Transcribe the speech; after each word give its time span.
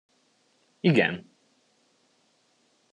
Igen! 0.83 1.25